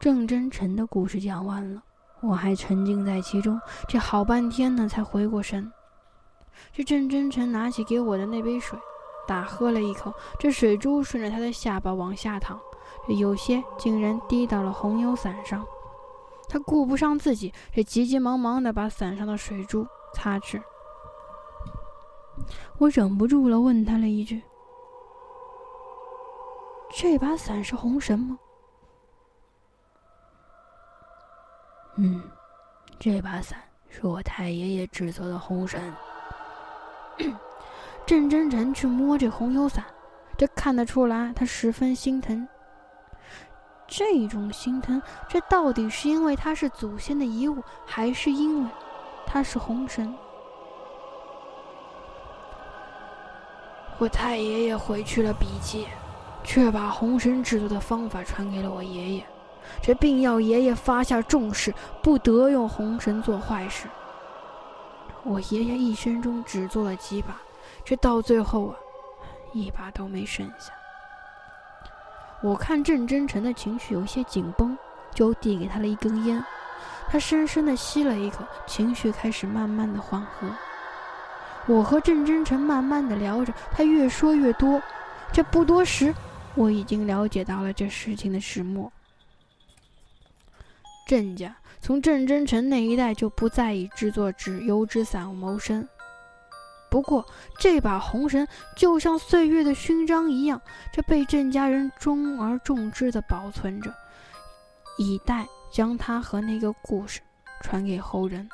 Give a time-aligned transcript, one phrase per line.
[0.00, 1.82] 郑真诚的故事讲完了，
[2.20, 5.72] 我还沉浸在其中，这好半天呢才回过神。
[6.72, 8.78] 这郑真诚拿起给我的那杯水，
[9.26, 12.56] 大喝了一口，这水珠顺着他的下巴往下淌，
[13.08, 15.66] 这有些竟然滴到了红油伞上。
[16.48, 19.84] 他顾不上自己，这急急忙忙地把伞上的水珠
[20.14, 20.62] 擦去。
[22.78, 24.42] 我忍不住了，问他了一句
[26.94, 28.38] ：“这把伞是红绳吗
[32.00, 32.22] ？”“嗯，
[32.98, 35.80] 这把伞是我太爷爷制作的红绳。”
[38.06, 39.84] 郑真诚去摸这红油伞，
[40.36, 42.46] 这看得出来他十分心疼。
[43.88, 48.70] 这种心疼，这到底是因为它是祖先的遗物，还是因为
[49.26, 50.14] 它是红绳？
[53.98, 55.88] 我太爷爷回去了笔记，
[56.44, 59.26] 却把红绳制作的方法传给了我爷爷，
[59.80, 63.86] 这并要爷爷发下重誓，不得用红绳做坏事。
[65.24, 67.36] 我爷爷一生中只做了几把，
[67.84, 68.76] 这到最后啊，
[69.52, 70.72] 一把都没剩下。
[72.40, 74.78] 我看郑真诚的情绪有些紧绷，
[75.12, 76.42] 就递给他了一根烟。
[77.08, 80.48] 他深深的吸了一口，情绪开始慢慢的缓和。
[81.66, 84.80] 我和郑真诚慢慢的聊着，他越说越多。
[85.32, 86.14] 这不多时，
[86.54, 88.90] 我已经了解到了这事情的始末。
[91.08, 95.88] 郑家从郑真成那一代就不再以制作纸油纸伞谋生。
[96.90, 97.26] 不过，
[97.58, 100.60] 这把红绳就像岁月的勋章一样，
[100.92, 103.90] 这被郑家人重而重之的保存着，
[104.98, 107.20] 以待将它和那个故事
[107.62, 108.46] 传给后人。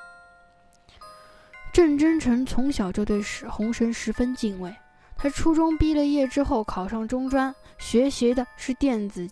[1.72, 4.72] 郑真成从小就对红绳十分敬畏。
[5.16, 9.28] 他初中毕了业之后，考上中专，学习的是电子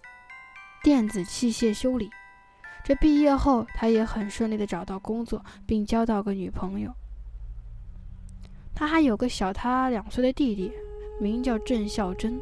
[0.83, 2.11] 电子器械修理。
[2.85, 6.91] 这毕业后，他也很顺利的找到工作，并交到个女朋友。
[8.75, 10.73] 他还有个小他两岁的弟弟，
[11.21, 12.41] 名叫郑孝真。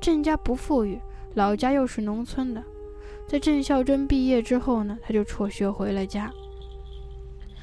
[0.00, 0.98] 郑家不富裕，
[1.34, 2.62] 老家又是农村的。
[3.26, 6.32] 在郑孝真毕业之后呢，他就辍学回了家。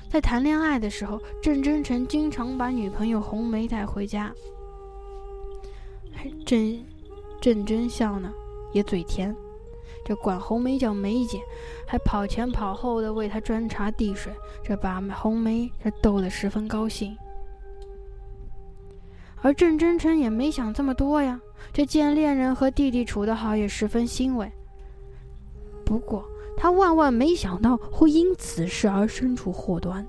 [0.09, 4.31] 在谈恋爱的时候，郑真诚经常把女朋友红梅带回家。
[6.45, 6.85] 郑
[7.41, 8.31] 郑真孝呢，
[8.71, 9.35] 也嘴甜。
[10.07, 11.41] 这管红梅叫梅姐，
[11.85, 14.31] 还跑前跑后的为她端茶递水，
[14.63, 17.13] 这把红梅这逗得十分高兴。
[19.41, 21.41] 而郑真诚也没想这么多呀，
[21.73, 24.49] 这见恋人和弟弟处得好，也十分欣慰。
[25.83, 26.23] 不过
[26.55, 30.07] 他万万没想到会因此事而生出祸端。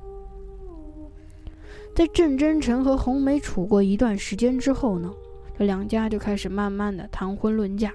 [1.96, 5.12] 在郑真诚和红梅处过一段时间之后呢，
[5.58, 7.92] 这两家就开始慢慢的谈婚论嫁。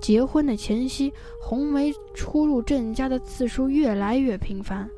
[0.00, 4.88] 结婚的前夕，红梅出入郑家的次数越来越频繁。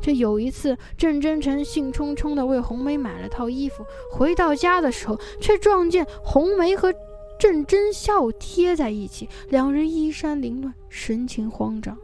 [0.00, 6.94] 这有一次，郑真诚兴冲冲地为红梅买了套衣服，回到家的时候，却撞见红梅和
[7.40, 11.98] 郑真孝贴在一起，两人衣衫凌乱，神情慌张。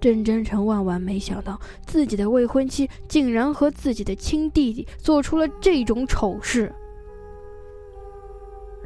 [0.00, 6.72] 郑真诚万万没想到，自己的未婚妻竟然和自己的亲弟弟做出了这种丑事。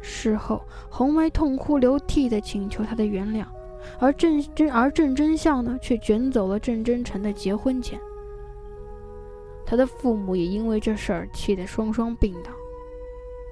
[0.01, 3.45] 事后，红梅痛哭流涕地请求他的原谅，
[3.99, 7.99] 而郑真而郑真相呢，却卷走了郑真诚的结婚钱。
[9.65, 12.51] 他的父母也因为这事儿气得双双病倒，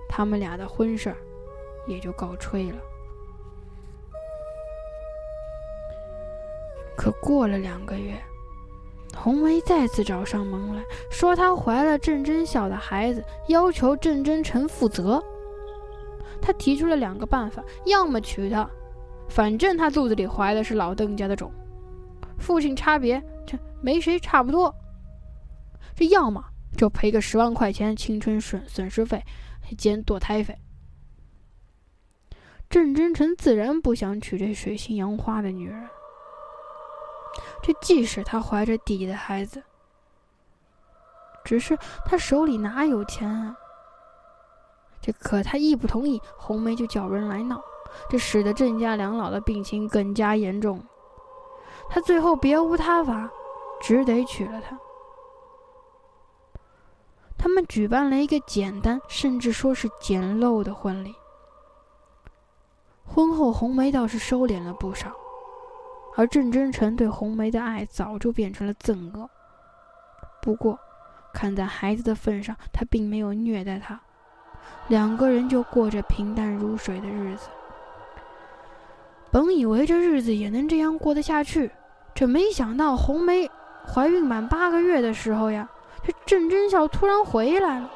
[0.10, 1.18] 他们俩的婚事儿
[1.88, 2.78] 也就告吹了。
[6.96, 8.20] 可过了两个月，
[9.16, 15.24] 红梅再次找上门来说，她怀了郑真孝的孩子，要求郑真诚负责。
[16.42, 18.70] 他提出了两个办法：要么娶她，
[19.30, 21.52] 反正他肚子里怀的是老邓家的种，
[22.38, 24.72] 父亲差别这没谁差不多；
[25.96, 26.44] 这要么
[26.76, 29.24] 就赔个十万块钱青春损损失费
[29.78, 30.58] 兼堕胎费。
[32.70, 35.90] 郑真诚自然不想娶这水性杨花的女人，
[37.64, 39.64] 这即使他怀着弟弟的孩子，
[41.46, 43.56] 只是他手里哪有钱啊？
[45.08, 47.62] 这可他一不同意，红梅就叫人来闹，
[48.10, 50.84] 这使得郑家两老的病情更加严重。
[51.88, 53.32] 他最后别无他法，
[53.82, 54.78] 只得娶了她。
[57.38, 61.16] 他们举办了一个简单，甚至说是简陋的婚礼。
[63.06, 65.14] 婚后，红梅倒是收敛了不少，
[66.18, 69.30] 而郑真诚对红梅的爱早就变成了憎恶。
[70.42, 70.78] 不过，
[71.34, 74.02] 看在孩子的份上，他并没有虐待她。
[74.88, 77.48] 两个人就过着平淡如水的日子。
[79.30, 81.70] 本以为这日子也能这样过得下去，
[82.16, 83.50] 这没想到红梅
[83.86, 85.68] 怀孕满八个月的时候呀，
[86.04, 87.90] 这郑真孝突然回来了。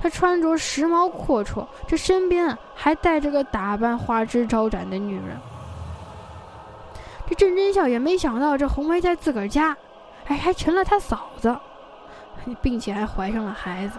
[0.00, 5.36] 他穿着时髦阔绰，这身边还带着个打扮花枝招展的女人。
[7.26, 9.76] 这郑真孝也没想到，这红梅在自个儿家，
[10.26, 11.56] 哎，还成了他嫂子，
[12.62, 13.98] 并且还怀上了孩子。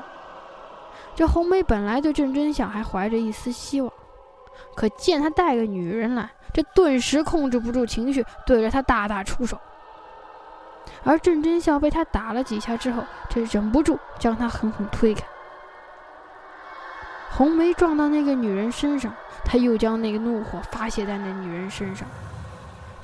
[1.16, 3.92] 这红梅本来对郑真孝还怀着一丝希望，
[4.76, 9.60] 可见他带个女人来，这顿时控制不住情绪，对着他大打出手。
[11.04, 15.26] 而郑真孝被他打了几下之后，这忍不住将他狠狠推开。
[17.32, 19.14] 红梅撞到那个女人身上，
[19.46, 22.08] 他又将那个怒火发泄在那女人身上。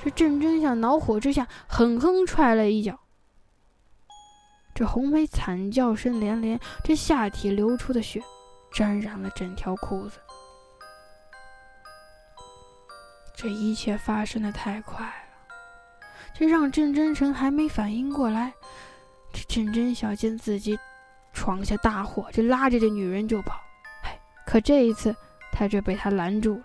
[0.02, 2.98] 这郑真孝恼火之下，狠狠踹了一脚。
[4.76, 8.22] 这红梅惨叫声连连，这下体流出的血
[8.70, 10.18] 沾染了整条裤子。
[13.34, 18.52] 这一切发生的太快了，这让郑真诚还没反应过来。
[19.32, 20.78] 这郑真孝见自己
[21.32, 23.58] 闯下大祸，这拉着这女人就跑。
[24.46, 25.16] 可这一次，
[25.52, 26.64] 他却被他拦住了。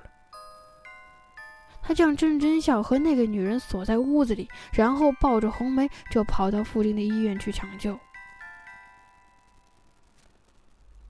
[1.81, 7.97] 他将郑真孝和那个女人锁在屋子里，然后抱着红梅就跑到附近的医院去抢救。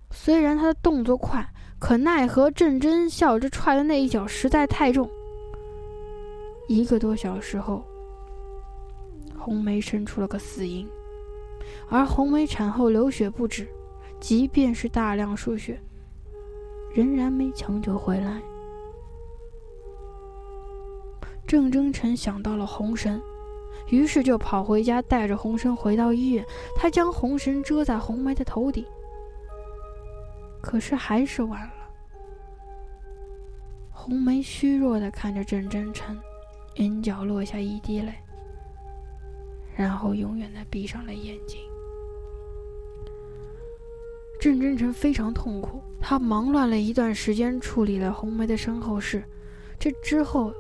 [0.10, 1.48] 虽然他的动作快，
[1.80, 5.10] 可奈何郑真孝这踹的那一脚实在太重。
[6.68, 7.84] 一个多小时后，
[9.38, 10.88] 红梅生出了个死婴，
[11.90, 13.68] 而红梅产后流血不止，
[14.20, 15.82] 即便是大量输血。
[16.94, 18.42] 仍然没抢救回来。
[21.52, 23.22] 郑征臣想到了红绳，
[23.90, 26.46] 于是就跑回家，带着红绳回到医院。
[26.78, 28.86] 他将红绳遮在红梅的头顶，
[30.62, 31.74] 可是还是晚了。
[33.92, 36.18] 红梅虚弱的看着郑征臣，
[36.76, 38.14] 眼角落下一滴泪，
[39.76, 41.60] 然后永远的闭上了眼睛。
[44.40, 49.22] 郑真臣非常痛苦，他忙乱了一段时间处理了红梅的身后事，
[49.78, 50.54] 这之后，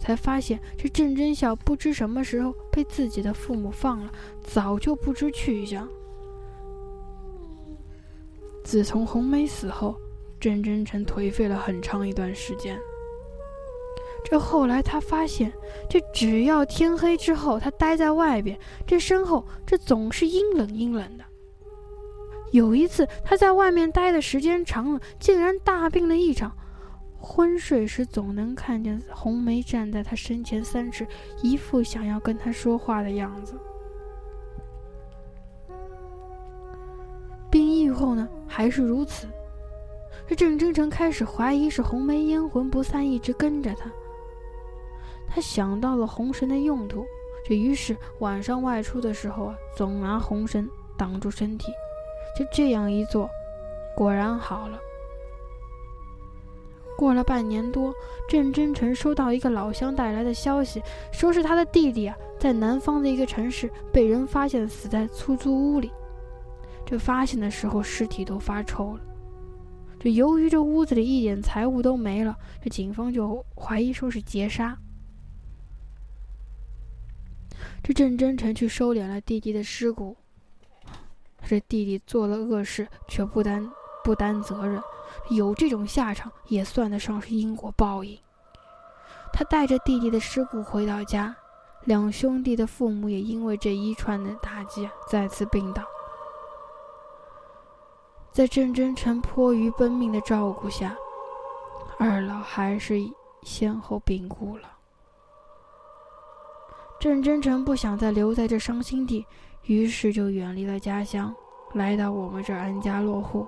[0.00, 4.10] 才发现这郑真孝不知什么时候被自己的父母放了，
[4.42, 5.86] 早就不知去向。
[8.64, 9.94] 自从红梅死后，
[10.40, 12.78] 郑真诚颓废了很长一段时间。
[14.24, 15.52] 这后来他发现，
[15.88, 21.24] 这只要天黑之后，他待在外边，这身后这总是阴冷阴冷的。
[22.52, 26.56] 有一次，他在外面待的时间长了，竟然大病了一场。
[27.20, 31.06] 昏睡时总能看见红梅站在他身前三尺，
[31.42, 33.54] 一副想要跟他说话的样子。
[37.50, 39.28] 病愈后呢，还是如此。
[40.26, 43.90] 这郑真诚开始怀疑是红梅阴魂不散，一直跟着他。
[45.28, 47.04] 他想到了红绳的用途，
[47.44, 51.70] 这于是晚上外出的时候啊，总拿红绳挡住身体。
[52.38, 53.28] 就这样一做，
[53.96, 54.78] 果然好了。
[57.00, 57.94] 过了半年多，
[58.28, 65.90] 郑真诚收到一个老乡带来的消息，说是他的弟弟啊，在南方的一个城市被人发现死在出租屋里。
[66.84, 69.00] 这发现的时候，尸体都发臭了。
[69.98, 74.76] 这由于这屋子里一点财物都没了，这警方就怀疑说是劫杀。
[77.82, 80.14] 这郑真诚去收敛了弟弟的尸骨。
[81.46, 83.66] 这弟弟做了恶事，却不担
[84.04, 84.78] 不担责任，
[85.28, 88.18] 有这种下场也算得上是因果报应。
[89.32, 91.34] 他带着弟弟的尸骨回到家，
[91.84, 95.82] 两兄弟的父母也因为这一串的打击再次病倒。
[98.32, 100.96] 在郑真诚迫于奔命的照顾下，
[101.98, 102.96] 二老还是
[103.42, 104.70] 先后病故了。
[106.98, 109.26] 郑真诚不想再留在这伤心地。
[109.64, 111.34] 于是就远离了家乡，
[111.74, 113.46] 来到我们这儿安家落户。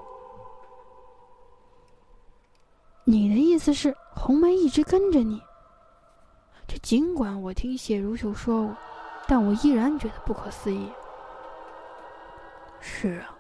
[3.05, 5.43] 你的意思是红梅一直跟着你？
[6.69, 8.77] 这尽管我听谢如秀说过，
[9.27, 10.89] 但我依然觉得不可思议。
[12.81, 13.35] 是啊，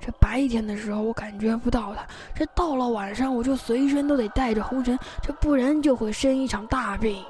[0.00, 7.22] 这白天的时候我感觉不到他，这到了晚上我就随身都得带着红尘，这不然就会生一场大病。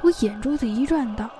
[0.00, 1.30] 我眼珠子一转，道：“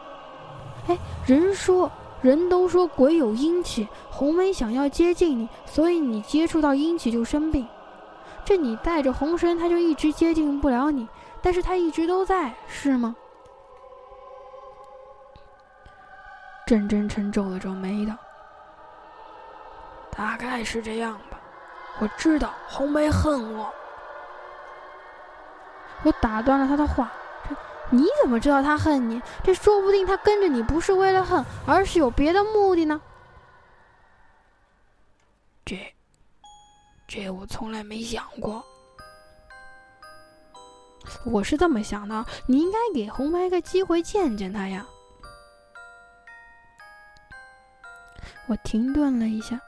[0.86, 1.90] 哎，人说，
[2.22, 7.66] 人都说鬼有阴气，红梅想要接近你，所以你接触到阴气就生病。
[8.44, 11.08] 这你带着红绳，他就一直接近不了你，
[11.42, 13.14] 但是他一直都在，是吗？”
[16.64, 18.14] 郑真诚皱了皱眉道
[20.16, 21.38] ：“大概是这样吧。
[21.98, 23.68] 我知道红梅恨我。
[26.04, 27.12] 我打断了他的话
[27.92, 29.20] ：“你怎么知道他恨你？
[29.44, 33.00] 这说不定他跟着你不是为了恨，而是有别的目的呢。”
[35.62, 35.94] 这，
[37.06, 38.64] 这我从来没想过。
[41.26, 44.86] 我是这么想的，你应该给红梅个机会见见他呀。
[48.46, 49.60] 我停顿了一下，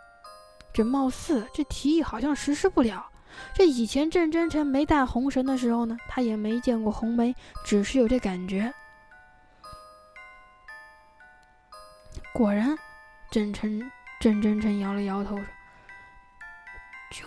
[0.72, 3.06] 这貌似这提议好像实施不了。
[3.54, 8.72] 这以前郑真诚没带红绳的时候呢，他也没见过红梅，只是有这感觉。
[12.32, 12.76] 果然，
[13.30, 13.80] 郑成
[14.20, 15.44] 郑真诚摇了摇头说：“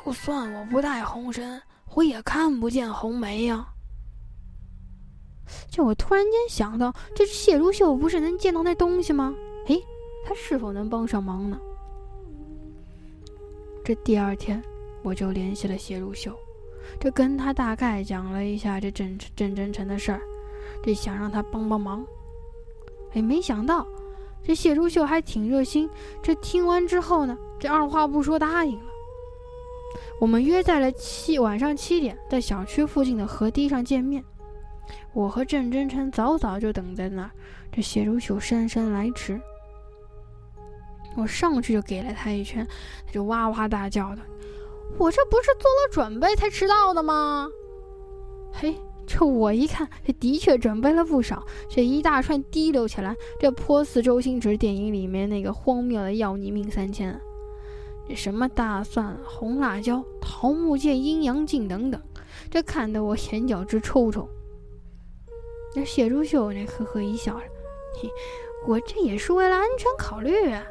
[0.05, 1.61] 就算我不带红绳，
[1.95, 3.65] 我也看不见红梅呀。”
[5.71, 9.33] 这我突然间想到，这谢如秀不是能见到那东西吗？
[9.67, 9.81] 诶，
[10.25, 11.57] 他是否能帮上忙呢？
[13.85, 14.61] 这第二天，
[15.07, 16.37] 我就联系了谢如秀，
[16.99, 20.19] 这跟他大概讲了一下这郑郑真诚的事儿，
[20.83, 22.05] 这想让他帮帮忙。
[23.13, 23.87] 哎，没想到
[24.43, 25.89] 这谢如秀还挺热心，
[26.21, 28.85] 这听完之后呢，这二话不说答应了。
[30.19, 34.21] 我们约在了七晚上七点，在小区附近的河堤上见面。
[35.13, 37.31] 我和郑真诚早早就等在那儿，
[37.71, 39.39] 这谢如秀姗姗来迟。
[41.15, 42.67] 我上去就给了他一拳，
[43.05, 44.21] 他就哇哇大叫的
[44.98, 47.48] ：“我这不是做了准备才迟到的吗？”
[48.53, 48.75] 嘿，
[49.06, 57.20] 这我一看，这的确准备了不少，这一大串滴溜起来，这颇似周星驰电影里面那个荒谬的“要你命三千”。
[58.08, 62.01] 这什么大蒜、红辣椒、桃木剑、阴阳镜等等，
[62.50, 64.27] 这看得我眼角直抽抽。
[65.75, 67.36] 那谢朱秀那呵呵一笑，
[68.01, 68.10] 嘿，
[68.65, 70.65] 我这也是为了安全考虑啊。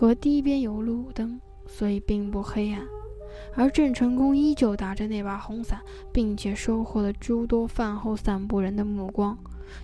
[0.00, 2.80] 河堤边有路灯，所以并不黑暗。
[3.54, 5.78] 而郑成功依旧打着那把红伞，
[6.10, 9.36] 并且收获了诸多饭后散步人的目光，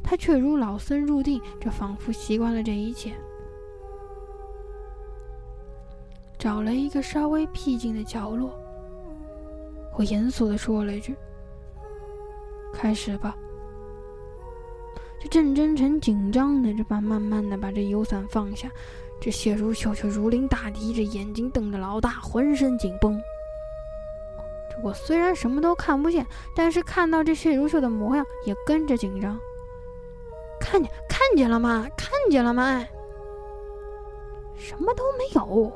[0.02, 3.12] 他却如老僧入定，这仿佛习惯了这一切。
[6.38, 8.58] 找了一个稍微僻静的角落，
[9.98, 11.14] 我严肃地说了一句。
[12.72, 13.36] 开始吧。
[15.20, 18.70] 这郑真诚紧张的，这把慢慢的把这油伞放下。
[19.20, 23.20] 这谢如秀却如临大敌，这眼睛瞪得老大，浑身紧绷。
[24.70, 29.38] 这我虽然什么都看不见，但是看到这谢如秀的模样，也跟着紧张。
[30.60, 31.86] 看见看见了吗？
[31.96, 32.84] 看见了吗？
[34.54, 35.72] 什么都没有。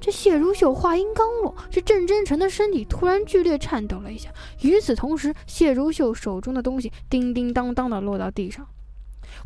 [0.00, 4.30] 这谢如秀话音刚落，这郑真诚的身体突然剧烈颤抖了一下。
[4.62, 8.66] 与此同时，谢如秀手中的东西叮叮当当的落到地上。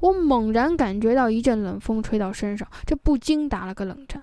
[0.01, 4.23] 我猛然感觉到一阵冷风吹到身上，这不禁打了个冷战。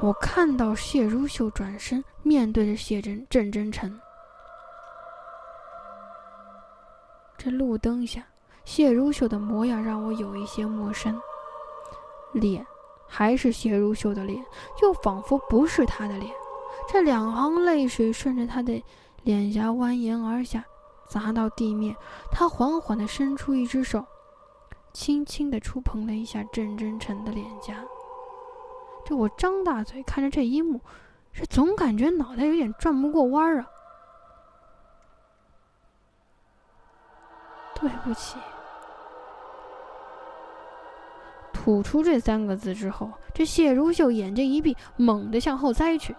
[0.00, 3.98] 我看到谢如秀转身面对着谢真郑真诚，
[7.38, 8.22] 这路灯下，
[8.64, 11.18] 谢如秀的模样让我有一些陌生。
[12.32, 12.66] 脸
[13.06, 14.44] 还是谢如秀的脸，
[14.82, 16.30] 又仿佛不是她的脸。
[16.86, 18.82] 这两行泪水顺着她的
[19.22, 20.62] 脸颊蜿蜒而下，
[21.06, 21.96] 砸到地面。
[22.30, 24.04] 他缓缓地伸出一只手，
[24.92, 27.84] 轻轻地触碰了一下郑真诚的脸颊。
[29.04, 30.80] 这我张大嘴看着这一幕，
[31.32, 33.66] 是总感觉脑袋有点转不过弯儿啊。
[37.74, 38.38] 对不起。
[41.52, 46.14] 吐出这三个字之后，这谢如秀眼睛一闭，猛地向后栽去。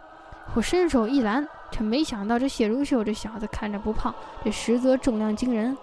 [0.53, 5.77] 我伸手一拦，却没想到这谢如秀这小子看着不胖，这实则重量惊人。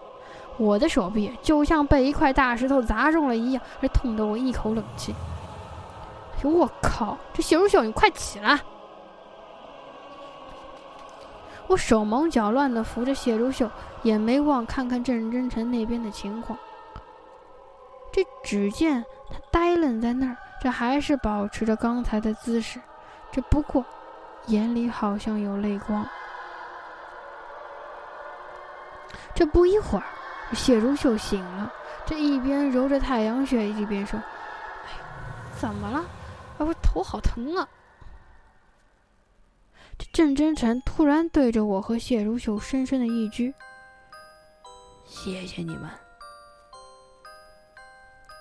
[0.56, 5.14] 我的手臂就像被一块大石头砸中了一样，这痛得我一口冷气。
[6.42, 7.18] 呦我靠！
[7.34, 8.60] 这谢如秀，你快起来！
[11.66, 13.70] 我手忙脚乱地扶着谢如秀，
[14.02, 16.58] 也没忘看看郑真诚那边的情况。
[18.12, 19.04] 这只见。
[19.30, 22.78] 他呆愣在那儿，这还是保持着刚才的姿势，
[23.30, 23.82] 这不过
[24.46, 26.06] 眼里好像有泪光。
[29.34, 30.04] 这不一会儿，
[30.52, 31.72] 谢如秀醒了，
[32.04, 35.04] 这一边揉着太阳穴，一边说：“哎呦，
[35.58, 36.00] 怎么了？
[36.58, 37.66] 啊，我头好疼啊！”
[39.98, 43.54] 这郑真诚突然对着我和谢如秀深深的一鞠
[45.06, 45.88] ：“谢谢你们。”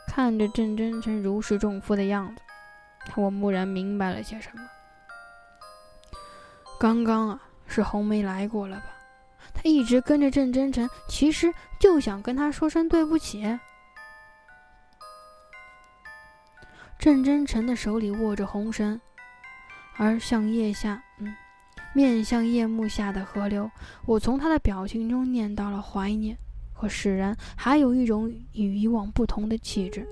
[0.07, 2.41] 看着郑真诚如释重负的样子，
[3.15, 4.61] 我蓦然明白了些什么。
[6.81, 8.85] 刚刚啊是红梅来过了吧？
[9.53, 13.43] 她一直跟着郑真诚其实就想跟他说声对不起。
[16.97, 18.99] 郑真诚的手里握着红绳
[19.95, 21.31] 而像夜下嗯
[21.93, 23.69] 面向夜幕下的河流
[24.07, 26.35] 我从他的表情中念叨了怀念
[26.73, 30.03] 和释然还有一种与以往不同的气质。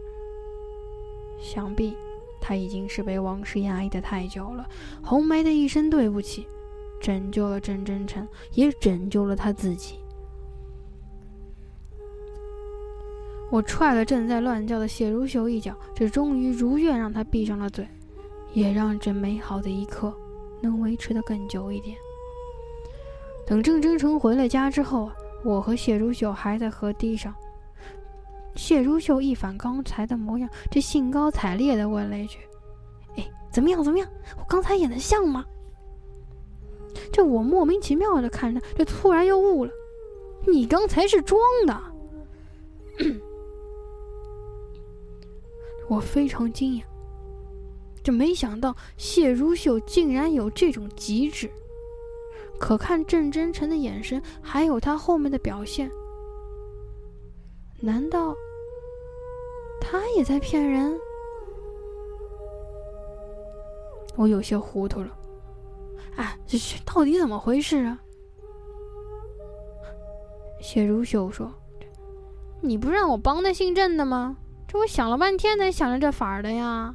[1.42, 1.98] 想必
[2.40, 4.70] 他已经是被往事压抑的太久了
[5.04, 6.48] 红梅的一声对不起。
[7.00, 10.00] 拯救了郑真诚，也拯救了他自己。
[13.52, 17.88] 我踹了正在乱叫的谢如秀一脚，这终于如愿让他闭上了嘴，
[18.54, 20.14] 也让这美好的一刻
[20.62, 21.98] 能维持的更久一点。
[23.48, 25.12] 等郑真诚回了家之后，
[25.44, 27.34] 我和谢如秀还在河堤上。
[28.56, 32.38] 谢如秀一反刚才的模样，这兴高采烈地问了一句
[33.18, 33.84] ：“哎，怎么样？
[33.84, 34.08] 怎么样？
[34.38, 35.44] 我刚才演的像吗？”
[37.12, 39.72] 这我莫名其妙的看着，这突然又悟了
[40.48, 41.82] ：“你刚才是装的。
[45.88, 46.84] ”我非常惊讶，
[48.04, 51.50] 这没想到谢如秀竟然有这种极致。
[52.60, 55.90] 可看郑真诚的眼神，还有他后面的表现，
[57.80, 58.36] 难道
[59.80, 61.00] 他也在骗人？
[64.16, 65.19] 我有些糊涂了。
[66.20, 67.98] 哎，这是到底怎么回事啊？
[70.62, 71.50] 谢如秀说
[72.60, 74.36] ：“你不让我帮那姓郑的吗？”
[74.68, 76.94] 这我想了半天才想着这法儿的呀！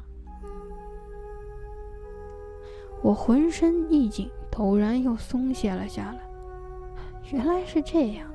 [3.01, 6.19] 我浑身一紧，陡然又松懈了下来。
[7.31, 8.31] 原来是这样。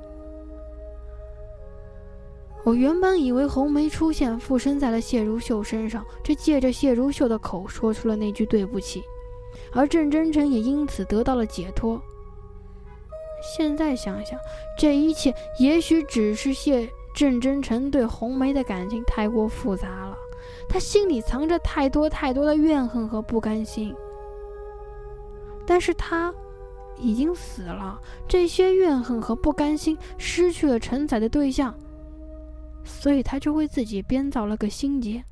[2.64, 9.02] 我原本以为红梅出现附身在了谢如秀身上，这借着谢如秀的口说出了那句对不起，
[9.72, 12.00] 而郑真诚也因此得到了解脱。
[13.42, 14.38] 现在想想，
[14.78, 16.88] 这一切也许只是谢。
[17.12, 20.16] 郑真诚对红梅的感情太过复杂了，
[20.68, 23.92] 他心里藏着太多太多的怨恨和不甘心。
[25.66, 26.32] 但是他
[26.96, 31.74] 已经死了，这些怨恨和不甘心失去了承载的对象，
[32.84, 35.22] 所以他就为自己编造了个心结。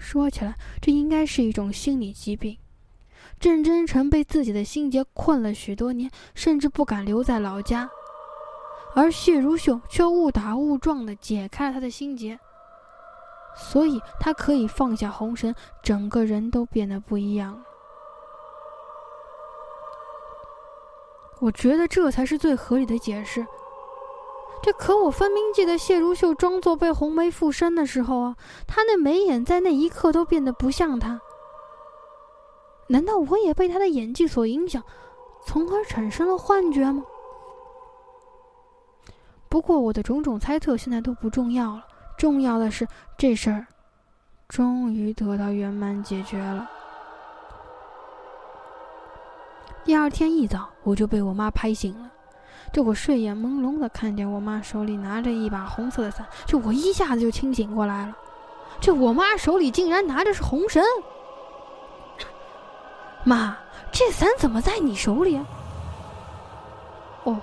[0.00, 2.56] 说起来，这应该是一种心理疾病。
[3.38, 7.88] 郑真诚被自己的心结困了许多年，甚至不敢留在老家。
[8.94, 12.40] 而谢如秀却误打误撞地解开了他的心结，
[13.54, 17.62] 所以他可以放下红绳，整个人都变得不一样。
[21.40, 23.46] 我觉得这才是最合理的解释。
[24.62, 31.20] 这可我分明记得谢如秀装作被红梅附身的时候啊，她那眉眼在那一刻都变得不像她。
[32.88, 34.82] 难道我也被她的演技所影响，
[35.46, 37.02] 从而产生了幻觉吗？
[39.48, 41.84] 不过我的种种猜测现在都不重要了，
[42.18, 43.66] 重要的是这事儿
[44.46, 46.68] 终于得到圆满解决了。
[49.82, 52.10] 第二天一早，我就被我妈拍醒了。
[52.72, 58.16] 这我睡眼朦胧的看见我妈手里拿着一把红色的伞，这我一下子就清醒过来了。
[58.80, 60.82] 这我妈手里竟然拿着是红绳！
[63.24, 63.56] 妈，
[63.90, 65.40] 这伞怎么在你手里？
[67.24, 67.38] 哦。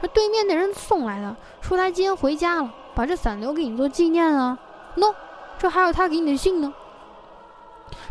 [0.00, 4.56] 这对面的人送来的，说他今天回家了，把这伞留给你做纪念啊。
[4.96, 5.12] 喏，
[5.58, 6.72] 这还有他给你的信呢。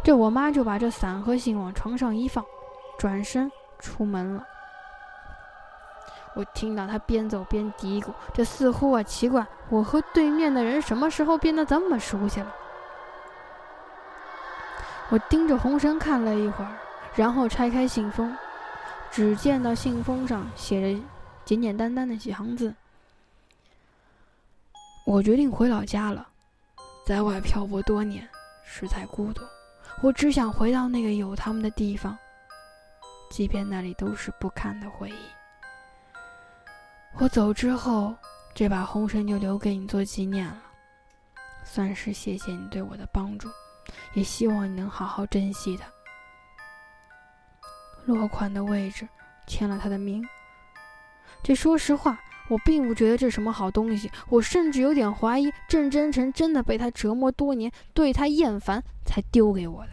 [0.03, 2.43] 这我妈就把这伞和信往床上一放，
[2.97, 4.43] 转身出门了。
[6.35, 12.53] 我听到他边走边嘀咕，这似乎啊奇怪，我和对面的人什么时候变得这么熟悉了？
[15.09, 16.77] 我盯着红绳看了一会儿，
[17.15, 18.35] 然后拆开信封，
[19.11, 21.01] 只见到信封上写着。
[21.45, 22.73] 简简单单的几行字。
[25.05, 26.27] 我决定回老家了，
[27.05, 28.27] 在外漂泊多年，
[28.65, 29.43] 实在孤独。
[30.01, 32.17] 我只想回到那个有他们的地方，
[33.29, 35.34] 即便那里都是不堪的回忆。
[37.17, 38.13] 我走之后，
[38.53, 40.61] 这把红绳就留给你做纪念了，
[41.63, 43.47] 算是谢谢你对我的帮助，
[44.13, 45.87] 也希望你能好好珍惜它。
[48.05, 49.07] 落款的位置
[49.47, 50.21] 签了他的名。
[51.41, 54.11] 这说实话，我并不觉得这什么好东西。
[54.29, 59.91] 我甚至有点怀疑郑真诚真的被他折磨多年，对他厌烦才丢给我的。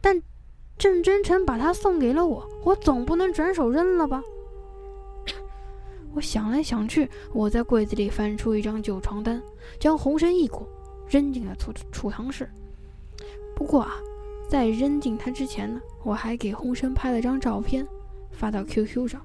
[0.00, 0.20] 但
[0.76, 4.20] 郑真诚把它送给了我，我总不能转手扔了吧？
[6.14, 9.42] 我想来想去，我在柜子里翻出一张旧床单，
[9.78, 10.66] 将红绳一裹，
[11.08, 12.48] 扔进了储储藏室。
[13.54, 13.96] 不过啊，
[14.48, 17.86] 在扔进它之前呢，我还给红绳拍了张照片，
[18.30, 19.20] 发到 QQ 上。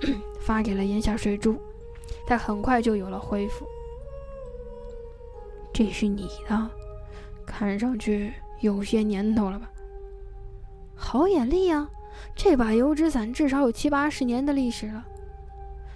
[0.38, 1.56] 发给了炎夏水珠，
[2.24, 3.66] 他很快就有了回复。
[5.72, 6.70] 这是你的，
[7.44, 9.68] 看上去有些年头了吧？
[10.94, 11.90] 好眼力啊！
[12.36, 15.04] 这把油纸伞至少有七八十年的历史了。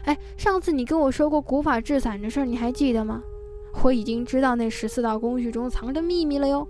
[0.04, 3.22] 哎，上次你跟我说过古法制伞的事儿，你还记得吗？
[3.82, 6.66] 我已经知道那十四道工序中藏着秘密了哟。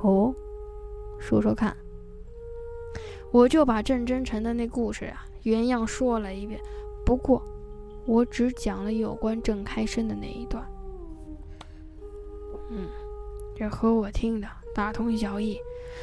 [0.00, 0.34] 哦，
[1.18, 1.76] 说说看。
[3.30, 6.60] 我就把郑真诚的那故事啊原样说了一遍，
[7.04, 7.42] 不过
[8.06, 10.64] 我只讲了有关郑开生的那一段。
[12.70, 12.86] 嗯，
[13.56, 15.58] 这和我听的大同小异，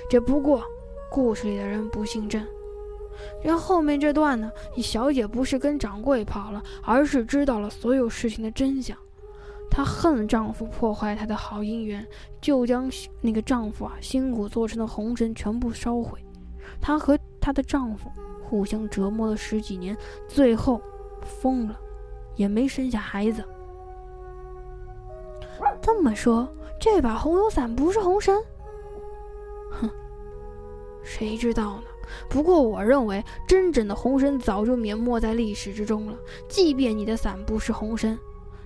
[0.10, 0.62] 这不过
[1.10, 2.46] 故事里的人不姓郑。
[3.44, 8.98] 然后面这段呢，小姐不是跟掌柜跑了，而是知道了所有事情的真相。
[9.70, 12.06] 她恨丈夫破坏她的好姻缘，
[12.42, 16.20] 就将那个丈夫啊辛苦做成的红绳全部烧毁。
[16.82, 18.12] 她和她的丈夫
[18.44, 19.96] 互相折磨了十几年，
[20.28, 20.82] 最后
[21.22, 21.80] 疯了，
[22.36, 23.44] 也没生下孩子。
[25.82, 26.48] 这么说，
[26.80, 28.36] 这把红油伞不是红绳？
[29.70, 29.90] 哼，
[31.02, 31.84] 谁知道呢？
[32.30, 36.18] 不过我认为，真正的红绳早就泯没在历史之中了。
[36.48, 38.18] 即便你的伞不是红绳，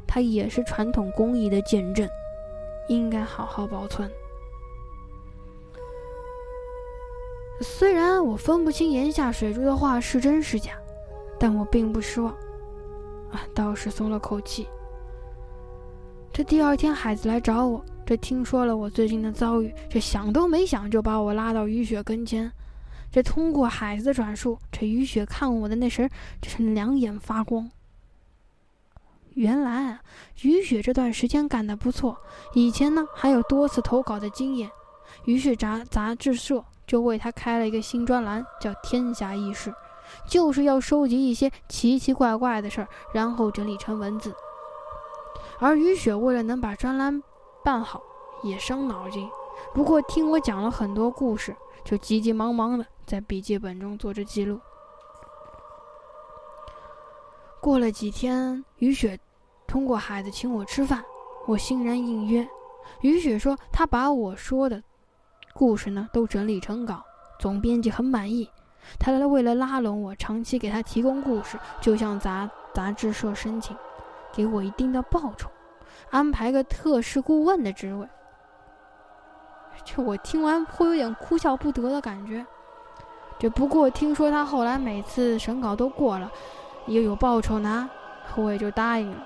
[0.07, 2.07] 它也是传统工艺的见证，
[2.87, 4.09] 应该好好保存。
[7.61, 10.73] 虽然我分不清檐下水珠的话是真是假，
[11.39, 12.31] 但我并不失望，
[13.31, 14.67] 啊，倒是松了口气。
[16.33, 22.51] 这第二天，海子来找我，这听说了我最近的遭遇，这想都没想就把我拉到雨雪跟前。
[23.15, 26.09] 这通过海子的转述，这雨雪看我的那时，
[26.41, 27.71] 这是两眼发光。
[29.35, 30.01] 原来啊，
[30.41, 32.17] 雨雪这段时间干得不错，
[32.53, 34.69] 以前呢还有多次投稿的经验，
[35.23, 39.69] 于是杂杂志社就为他开了一个新专栏，叫《天下异事》，
[40.29, 44.35] 就是要收集一些奇奇怪怪的事儿，然后整理成文字。
[45.59, 47.23] 而雨雪为了能把专栏
[47.63, 48.01] 办好，
[48.43, 49.25] 也伤脑筋。
[49.73, 52.85] 不过听我讲了很多故事，就急急忙忙的。
[53.05, 54.59] 在笔记本中做着记录。
[57.61, 59.19] 过了几天，雨雪
[59.67, 61.03] 通过孩子请我吃饭，
[61.47, 62.47] 我欣然应约。
[63.01, 64.83] 雨雪说，她把我说的
[65.53, 67.03] 故事呢都整理成稿，
[67.39, 68.49] 总编辑很满意。
[68.99, 73.75] 他为了拉拢我，长期给他提供故事，就向杂杂志社申请，
[74.31, 75.49] 给我一定的报酬，
[76.11, 78.07] 安排个特事顾问的职位。
[79.83, 82.45] 这我听完会有点哭笑不得的感觉。
[83.45, 86.31] 这不过听说他后来每次审稿都过了，
[86.87, 87.87] 也有报酬拿，
[88.35, 89.17] 我也就答应了。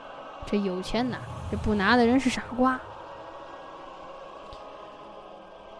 [0.46, 1.18] 这有钱拿，
[1.50, 2.78] 这不拿的人是傻瓜。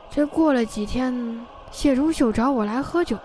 [0.10, 3.18] 这过了几天，谢如秀找我来喝酒，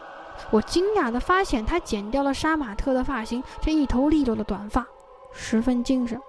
[0.50, 4.85] 我惊讶的发现他剪掉了杀马特的发型，这一头利落的短发，
[5.33, 6.20] 十分精神。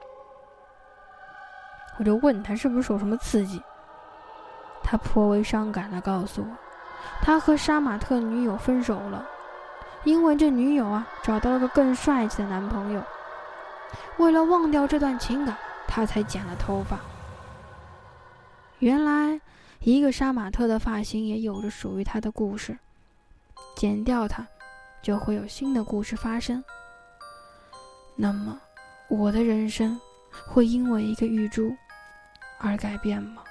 [1.97, 3.59] 我就问他是不是受什么刺激，
[4.83, 6.64] 他颇为伤感的告诉我。
[7.21, 9.25] 他和杀马特女友分手了，
[10.03, 13.03] 因为这女友啊找到了个更帅气的男朋友。
[14.17, 15.55] 为了忘掉这段情感，
[15.87, 16.99] 他才剪了头发。
[18.79, 19.39] 原来，
[19.79, 22.77] 一个杀马特的发型也有着属于他的故事。
[23.75, 24.45] 剪掉它，
[25.01, 26.63] 就会有新的故事发生。
[28.15, 28.59] 那么，
[29.09, 29.99] 我的人生
[30.47, 31.75] 会因为一个玉珠
[32.57, 33.43] 而改变吗？